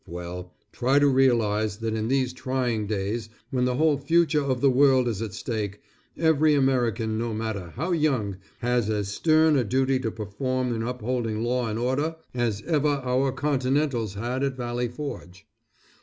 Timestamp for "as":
8.89-9.09, 12.33-12.63